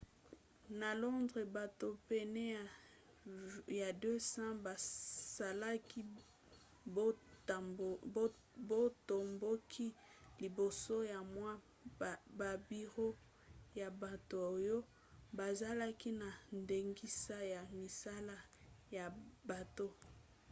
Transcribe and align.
na 0.79 0.89
londres 1.01 1.51
bato 1.57 1.87
pene 2.09 2.43
ya 3.81 3.89
200 4.01 4.65
basalaki 4.65 6.01
botomboki 8.69 9.87
liboso 10.41 10.95
ya 11.13 11.19
mwa 11.33 11.51
babiro 12.39 13.07
ya 13.79 13.87
bato 14.03 14.37
oyo 14.55 14.77
bazalaki 15.37 16.09
na 16.21 16.29
ndingisa 16.59 17.37
ya 17.53 17.61
misala 17.77 18.35
ya 18.97 19.05
bato 19.49 19.87